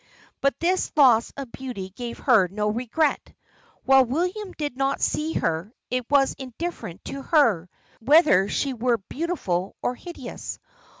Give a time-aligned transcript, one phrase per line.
[0.41, 3.35] But this loss of beauty gave her no regret
[3.83, 9.75] while William did not see her, it was indifferent to her, whether she were beautiful
[9.79, 10.57] or hideous.